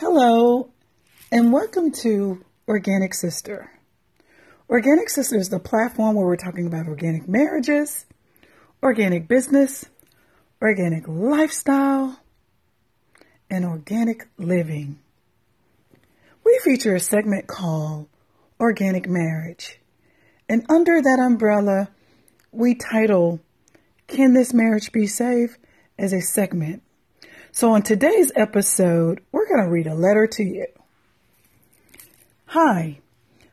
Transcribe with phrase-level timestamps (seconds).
[0.00, 0.70] Hello,
[1.32, 3.72] and welcome to Organic Sister.
[4.70, 8.06] Organic Sister is the platform where we're talking about organic marriages,
[8.80, 9.86] organic business,
[10.62, 12.20] organic lifestyle,
[13.50, 15.00] and organic living.
[16.44, 18.06] We feature a segment called
[18.60, 19.80] Organic Marriage,
[20.48, 21.88] and under that umbrella,
[22.52, 23.40] we title
[24.06, 25.58] Can This Marriage Be Saved?
[25.98, 26.84] as a segment.
[27.50, 30.66] So, on today's episode, we're going to read a letter to you.
[32.46, 33.00] Hi,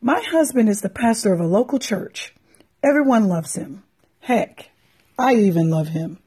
[0.00, 2.34] my husband is the pastor of a local church.
[2.82, 3.82] Everyone loves him.
[4.20, 4.70] Heck,
[5.18, 6.18] I even love him.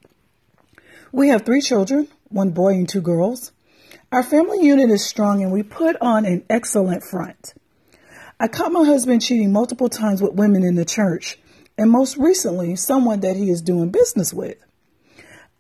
[1.12, 3.52] We have three children one boy and two girls.
[4.12, 7.54] Our family unit is strong and we put on an excellent front.
[8.40, 11.38] I caught my husband cheating multiple times with women in the church,
[11.78, 14.58] and most recently, someone that he is doing business with.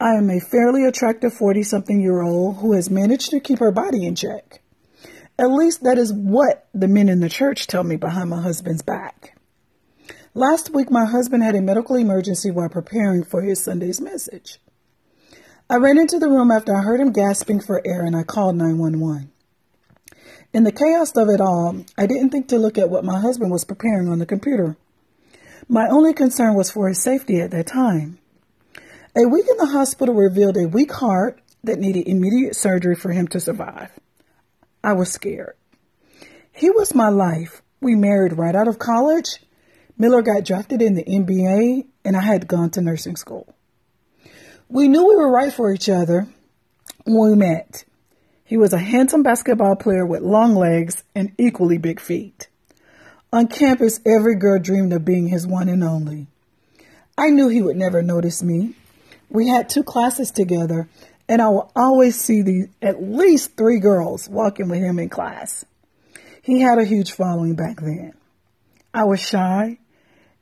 [0.01, 3.71] I am a fairly attractive 40 something year old who has managed to keep her
[3.71, 4.59] body in check.
[5.37, 8.81] At least that is what the men in the church tell me behind my husband's
[8.81, 9.37] back.
[10.33, 14.57] Last week, my husband had a medical emergency while preparing for his Sunday's message.
[15.69, 18.55] I ran into the room after I heard him gasping for air and I called
[18.55, 19.31] 911.
[20.51, 23.51] In the chaos of it all, I didn't think to look at what my husband
[23.51, 24.77] was preparing on the computer.
[25.67, 28.17] My only concern was for his safety at that time.
[29.13, 33.27] A week in the hospital revealed a weak heart that needed immediate surgery for him
[33.27, 33.91] to survive.
[34.85, 35.57] I was scared.
[36.53, 37.61] He was my life.
[37.81, 39.39] We married right out of college.
[39.97, 43.53] Miller got drafted in the NBA, and I had gone to nursing school.
[44.69, 46.27] We knew we were right for each other
[47.03, 47.83] when we met.
[48.45, 52.47] He was a handsome basketball player with long legs and equally big feet.
[53.33, 56.27] On campus, every girl dreamed of being his one and only.
[57.17, 58.75] I knew he would never notice me.
[59.31, 60.89] We had two classes together,
[61.29, 65.63] and I will always see the at least three girls walking with him in class.
[66.41, 68.13] He had a huge following back then.
[68.93, 69.77] I was shy,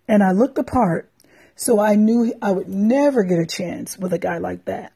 [0.07, 1.07] and I looked apart,
[1.55, 4.91] so I knew I would never get a chance with a guy like that.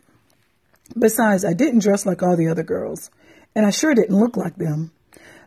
[0.97, 3.11] Besides, I didn't dress like all the other girls,
[3.53, 4.91] and I sure didn't look like them.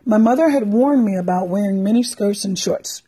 [0.05, 3.03] My mother had warned me about wearing mini skirts and shorts.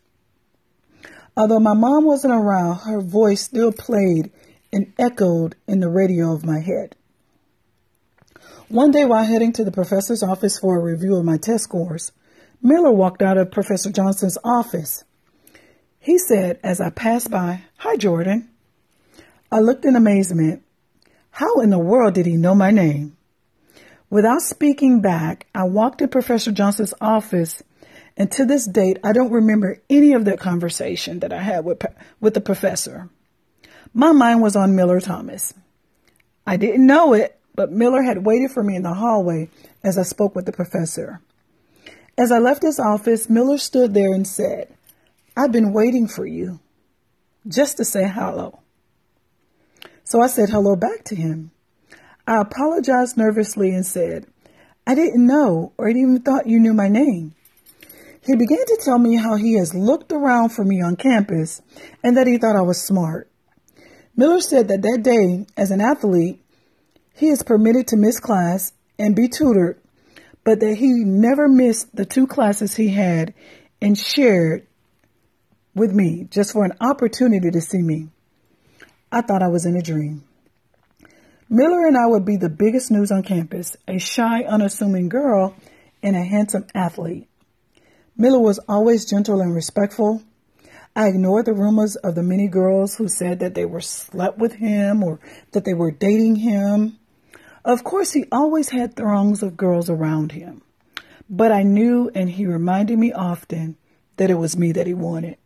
[1.37, 4.31] Although my mom wasn't around, her voice still played
[4.71, 6.95] and echoed in the radio of my head.
[8.67, 12.11] One day while heading to the professor's office for a review of my test scores,
[12.61, 15.03] Miller walked out of Professor Johnson's office.
[15.99, 18.49] He said as I passed by, Hi, Jordan.
[19.51, 20.63] I looked in amazement.
[21.31, 23.17] How in the world did he know my name?
[24.09, 27.63] Without speaking back, I walked to Professor Johnson's office,
[28.17, 31.83] and to this date, I don't remember any of that conversation that I had with,
[32.19, 33.09] with the professor.
[33.93, 35.53] My mind was on Miller Thomas.
[36.45, 39.49] I didn't know it, but Miller had waited for me in the hallway
[39.83, 41.21] as I spoke with the professor.
[42.17, 44.73] As I left his office, Miller stood there and said,
[45.35, 46.59] I've been waiting for you
[47.47, 48.59] just to say hello.
[50.03, 51.51] So I said hello back to him.
[52.27, 54.27] I apologized nervously and said,
[54.85, 57.35] I didn't know or even thought you knew my name.
[58.21, 61.61] He began to tell me how he has looked around for me on campus
[62.03, 63.28] and that he thought I was smart.
[64.19, 66.43] Miller said that that day, as an athlete,
[67.15, 69.79] he is permitted to miss class and be tutored,
[70.43, 73.33] but that he never missed the two classes he had
[73.81, 74.67] and shared
[75.73, 78.09] with me just for an opportunity to see me.
[79.09, 80.25] I thought I was in a dream.
[81.49, 85.55] Miller and I would be the biggest news on campus a shy, unassuming girl
[86.03, 87.29] and a handsome athlete.
[88.17, 90.23] Miller was always gentle and respectful.
[90.99, 94.55] I ignored the rumors of the many girls who said that they were slept with
[94.55, 95.21] him or
[95.53, 96.99] that they were dating him.
[97.63, 100.61] Of course, he always had throngs of girls around him,
[101.29, 103.77] but I knew and he reminded me often
[104.17, 105.37] that it was me that he wanted.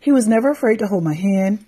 [0.00, 1.64] He was never afraid to hold my hand,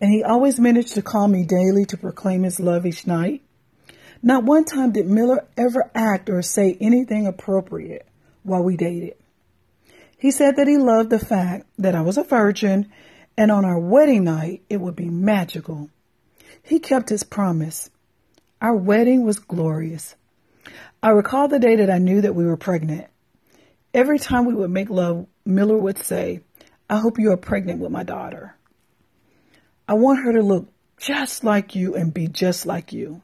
[0.00, 3.42] and he always managed to call me daily to proclaim his love each night.
[4.22, 8.08] Not one time did Miller ever act or say anything appropriate
[8.42, 9.16] while we dated.
[10.18, 12.90] He said that he loved the fact that I was a virgin
[13.36, 15.90] and on our wedding night it would be magical.
[16.62, 17.90] He kept his promise.
[18.60, 20.16] Our wedding was glorious.
[21.02, 23.06] I recall the day that I knew that we were pregnant.
[23.92, 26.40] Every time we would make love, Miller would say,
[26.88, 28.56] I hope you are pregnant with my daughter.
[29.86, 30.68] I want her to look
[30.98, 33.22] just like you and be just like you.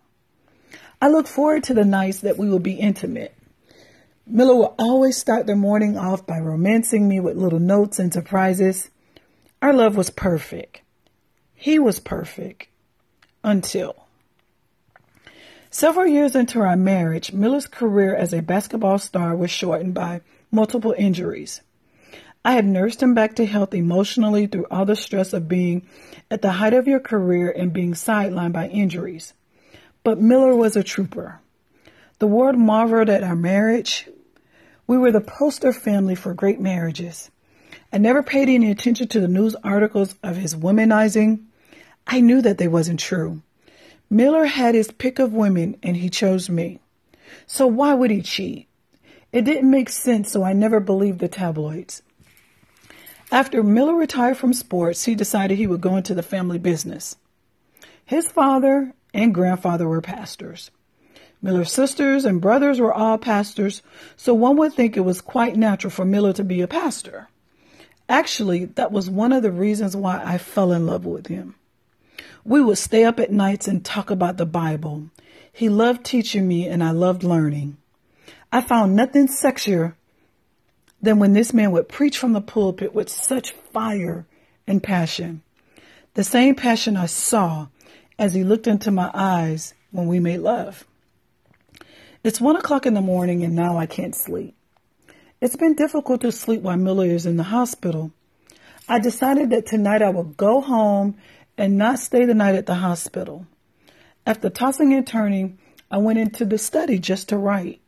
[1.01, 3.35] I look forward to the nights that we will be intimate.
[4.27, 8.91] Miller will always start their morning off by romancing me with little notes and surprises.
[9.61, 10.81] Our love was perfect.
[11.55, 12.69] He was perfect
[13.43, 14.07] until.
[15.71, 20.21] Several years into our marriage, Miller's career as a basketball star was shortened by
[20.51, 21.61] multiple injuries.
[22.45, 25.87] I had nursed him back to health emotionally through all the stress of being
[26.31, 29.33] at the height of your career and being sidelined by injuries.
[30.05, 31.41] But Miller was a trooper.
[32.19, 34.09] The world marveled at our marriage.
[34.87, 37.31] We were the poster family for great marriages.
[37.93, 41.45] I never paid any attention to the news articles of his womanizing.
[42.07, 43.43] I knew that they wasn't true.
[44.09, 46.81] Miller had his pick of women and he chose me.
[47.47, 48.69] So why would he cheat?
[49.33, 52.03] It didn't make sense, so I never believed the tabloids.
[53.31, 57.17] After Miller retired from sports, he decided he would go into the family business.
[58.05, 60.71] His father and grandfather were pastors.
[61.43, 63.83] Miller's sisters and brothers were all pastors,
[64.17, 67.29] so one would think it was quite natural for Miller to be a pastor.
[68.09, 71.57] Actually, that was one of the reasons why I fell in love with him.
[72.45, 75.11] We would stay up at nights and talk about the Bible.
[75.53, 77.77] He loved teaching me and I loved learning.
[78.53, 79.95] I found nothing sexier
[81.01, 84.27] than when this man would preach from the pulpit with such fire
[84.67, 85.43] and passion.
[86.15, 87.69] The same passion I saw
[88.19, 90.85] as he looked into my eyes when we made love.
[92.25, 94.55] It's one o'clock in the morning and now I can't sleep.
[95.41, 98.13] It's been difficult to sleep while Miller is in the hospital.
[98.89, 101.17] I decided that tonight I would go home
[101.59, 103.47] and not stay the night at the hospital.
[104.25, 105.59] After tossing and turning,
[105.91, 107.81] I went into the study just to write.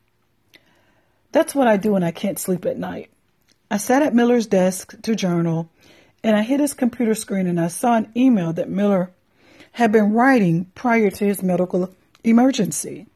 [1.30, 3.10] That's what I do when I can't sleep at night.
[3.70, 5.70] I sat at Miller's desk to journal,
[6.24, 9.12] and I hit his computer screen and I saw an email that Miller
[9.72, 11.94] had been writing prior to his medical
[12.24, 13.06] emergency.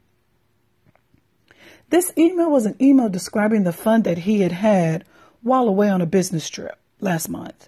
[1.89, 5.05] This email was an email describing the fun that he had had
[5.41, 7.67] while away on a business trip last month.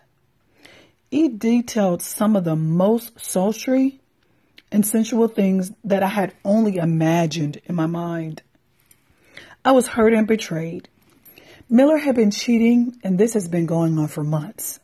[1.09, 3.99] He detailed some of the most sultry
[4.71, 8.43] and sensual things that I had only imagined in my mind.
[9.65, 10.87] I was hurt and betrayed.
[11.69, 14.79] Miller had been cheating, and this has been going on for months.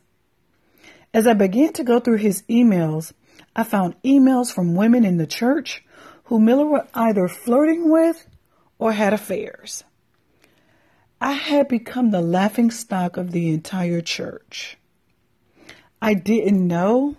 [1.14, 3.12] As I began to go through his emails,
[3.54, 5.84] I found emails from women in the church
[6.24, 8.26] who Miller was either flirting with
[8.78, 9.84] or had affairs.
[11.20, 14.78] I had become the laughing stock of the entire church.
[16.00, 17.16] I didn't know,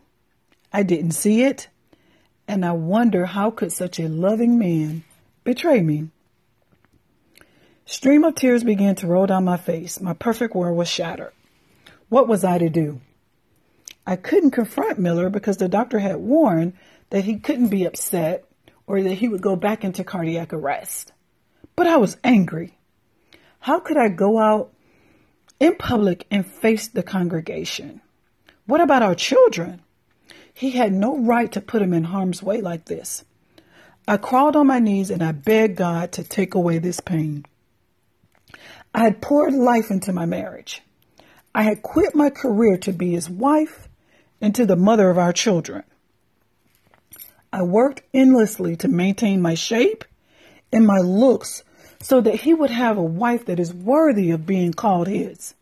[0.72, 1.68] I didn't see it,
[2.48, 5.04] and I wonder how could such a loving man
[5.44, 6.10] betray me?
[7.86, 10.00] Stream of tears began to roll down my face.
[10.00, 11.34] My perfect world was shattered.
[12.08, 13.02] What was I to do?
[14.06, 16.74] I couldn't confront Miller because the doctor had warned
[17.10, 18.46] that he couldn't be upset
[18.88, 21.12] or that he would go back into cardiac arrest.
[21.80, 22.78] But I was angry.
[23.62, 24.74] How could I go out
[25.62, 28.02] in public and face the congregation?
[28.66, 29.82] What about our children?
[30.54, 33.24] He had no right to put them in harm's way like this.
[34.06, 37.46] I crawled on my knees and I begged God to take away this pain.
[38.94, 40.82] I had poured life into my marriage.
[41.56, 43.88] I had quit my career to be his wife
[44.42, 45.86] and to the mother of our children.
[47.54, 50.04] I worked endlessly to maintain my shape
[50.74, 51.64] and my looks
[52.02, 55.54] so that he would have a wife that is worthy of being called his.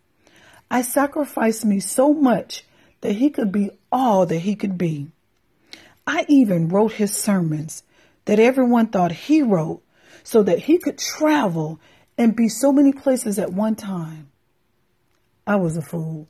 [0.69, 2.63] I sacrificed me so much
[3.01, 5.07] that he could be all that he could be.
[6.05, 7.83] I even wrote his sermons
[8.25, 9.81] that everyone thought he wrote
[10.23, 11.79] so that he could travel
[12.17, 14.29] and be so many places at one time.
[15.45, 16.27] I was a fool.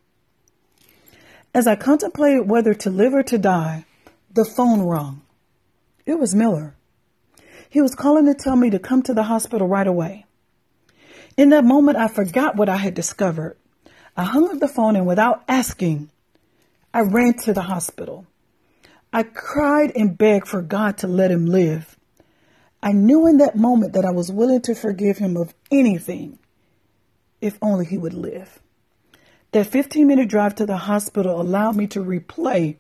[1.54, 3.86] As I contemplated whether to live or to die,
[4.32, 5.22] the phone rung.
[6.06, 6.76] It was Miller.
[7.70, 10.26] He was calling to tell me to come to the hospital right away.
[11.36, 13.58] In that moment, I forgot what I had discovered.
[14.16, 16.10] I hung up the phone and without asking,
[16.94, 18.26] I ran to the hospital.
[19.14, 21.96] I cried and begged for God to let him live.
[22.82, 26.40] I knew in that moment that I was willing to forgive him of anything
[27.42, 28.60] if only he would live.
[29.52, 32.78] That 15 minute drive to the hospital allowed me to replay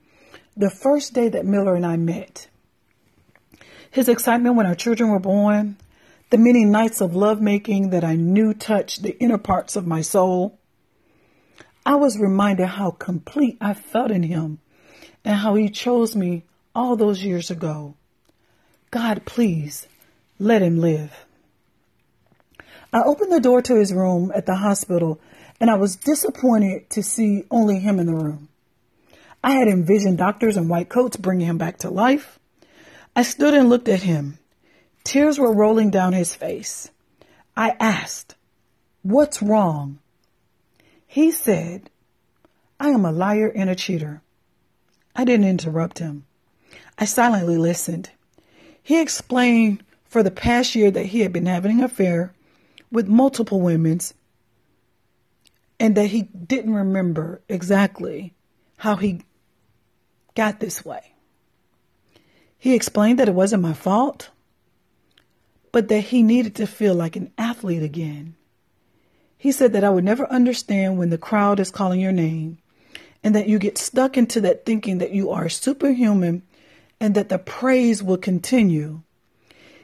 [0.56, 2.48] the first day that Miller and I met.
[3.92, 5.78] His excitement when our children were born,
[6.30, 10.60] the many nights of lovemaking that I knew touched the inner parts of my soul,
[11.86, 14.60] I was reminded how complete I felt in him
[15.24, 16.44] and how he chose me
[16.76, 17.96] all those years ago.
[18.92, 19.88] God, please
[20.38, 21.26] let him live.
[22.92, 25.20] I opened the door to his room at the hospital
[25.60, 28.50] and I was disappointed to see only him in the room.
[29.44, 32.37] I had envisioned doctors in white coats bringing him back to life.
[33.18, 34.38] I stood and looked at him.
[35.04, 36.92] Tears were rolling down his face.
[37.56, 38.36] I asked,
[39.02, 39.98] What's wrong?
[41.08, 41.90] He said,
[42.80, 44.22] I am a liar and a cheater.
[45.16, 46.26] I didn't interrupt him.
[47.00, 48.12] I silently listened.
[48.84, 52.36] He explained for the past year that he had been having an affair
[52.92, 54.00] with multiple women
[55.80, 58.36] and that he didn't remember exactly
[58.78, 59.24] how he
[60.36, 61.14] got this way.
[62.68, 64.30] He explained that it wasn't my fault,
[65.72, 68.36] but that he needed to feel like an athlete again.
[69.38, 72.58] He said that I would never understand when the crowd is calling your name
[73.24, 76.42] and that you get stuck into that thinking that you are superhuman
[77.00, 79.00] and that the praise will continue.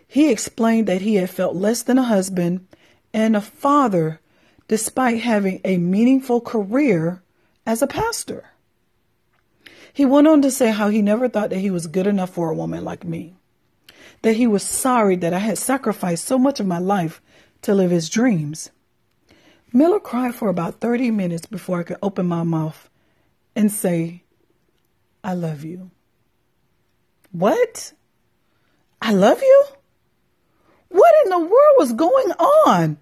[0.06, 2.68] He explained that he had felt less than a husband
[3.14, 4.20] and a father
[4.68, 7.24] despite having a meaningful career
[7.66, 8.50] as a pastor.
[9.94, 12.50] He went on to say how he never thought that he was good enough for
[12.50, 13.36] a woman like me,
[14.24, 17.22] that he was sorry that I had sacrificed so much of my life
[17.62, 18.72] to live his dreams.
[19.72, 22.90] Miller cried for about 30 minutes before I could open my mouth
[23.56, 24.24] and say,
[25.24, 25.92] I love you.
[27.32, 27.94] What?
[29.00, 29.64] I love you?
[30.90, 32.98] What in the world was going on?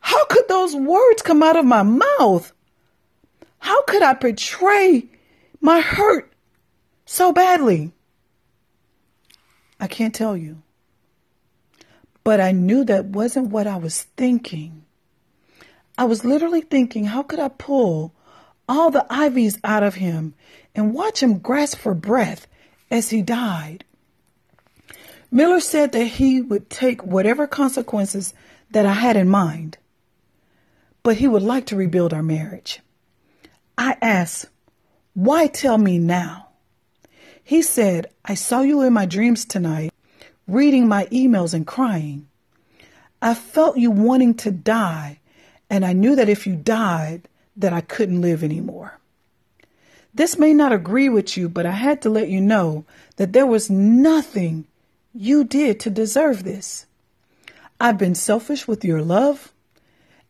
[0.00, 2.52] How could those words come out of my mouth?
[3.58, 5.08] How could I portray
[5.62, 6.30] my hurt
[7.06, 7.92] so badly?
[9.80, 10.62] I can't tell you.
[12.24, 14.84] But I knew that wasn't what I was thinking.
[15.96, 18.14] I was literally thinking, how could I pull
[18.68, 20.34] all the IVs out of him
[20.74, 22.46] and watch him grasp for breath
[22.90, 23.84] as he died?
[25.30, 28.34] Miller said that he would take whatever consequences
[28.70, 29.78] that I had in mind,
[31.02, 32.80] but he would like to rebuild our marriage.
[33.78, 34.46] I asked,
[35.14, 36.48] why tell me now?
[37.44, 39.92] He said, I saw you in my dreams tonight,
[40.46, 42.28] reading my emails and crying.
[43.20, 45.18] I felt you wanting to die
[45.72, 48.98] and I knew that if you died, that I couldn't live anymore.
[50.12, 52.84] This may not agree with you, but I had to let you know
[53.16, 54.66] that there was nothing
[55.14, 56.84] you did to deserve this.
[57.80, 59.50] I've been selfish with your love,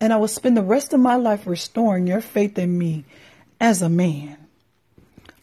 [0.00, 3.04] and I will spend the rest of my life restoring your faith in me
[3.60, 4.41] as a man.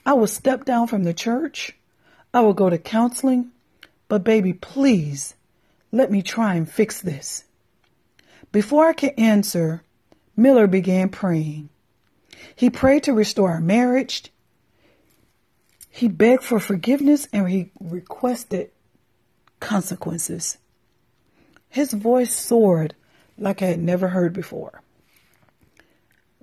[0.10, 1.76] I will step down from the church.
[2.34, 3.52] I will go to counseling.
[4.08, 5.36] But, baby, please
[5.92, 7.44] let me try and fix this.
[8.52, 9.84] Before I could answer,
[10.36, 11.70] Miller began praying.
[12.56, 14.34] He prayed to restore our marriage.
[15.92, 18.72] He begged for forgiveness and he requested
[19.60, 20.58] consequences.
[21.70, 22.96] His voice soared
[23.38, 24.82] like I had never heard before.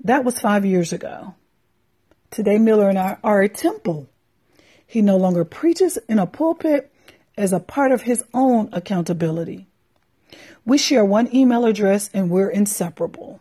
[0.05, 1.35] That was five years ago.
[2.37, 4.11] Today, Miller and I are a temple.
[4.87, 6.93] He no longer preaches in a pulpit
[7.35, 9.67] as a part of his own accountability.
[10.67, 13.41] We share one email address and we're inseparable.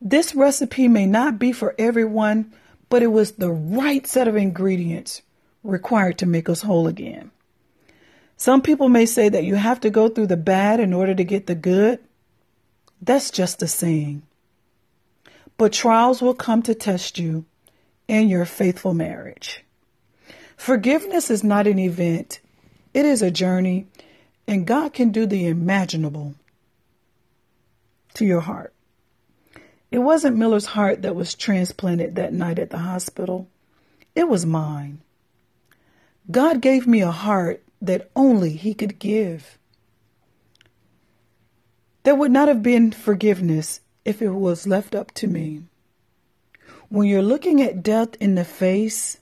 [0.00, 2.54] This recipe may not be for everyone,
[2.90, 5.22] but it was the right set of ingredients
[5.64, 7.32] required to make us whole again.
[8.36, 11.24] Some people may say that you have to go through the bad in order to
[11.24, 11.98] get the good.
[13.02, 14.22] That's just a saying.
[15.58, 17.46] But trials will come to test you
[18.08, 19.64] in your faithful marriage.
[20.56, 22.40] Forgiveness is not an event,
[22.94, 23.86] it is a journey,
[24.46, 26.34] and God can do the imaginable
[28.14, 28.72] to your heart.
[29.90, 33.48] It wasn't Miller's heart that was transplanted that night at the hospital.
[34.14, 35.00] It was mine.
[36.30, 39.58] God gave me a heart that only He could give.
[42.02, 45.62] There would not have been forgiveness if it was left up to me.
[46.88, 49.18] When you're looking at death in the face,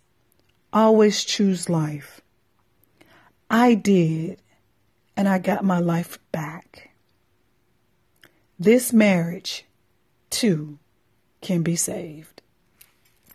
[0.73, 2.21] always choose life.
[3.49, 4.42] I did,
[5.16, 6.90] and I got my life back.
[8.59, 9.64] This marriage
[10.30, 10.78] too
[11.40, 12.34] can be saved.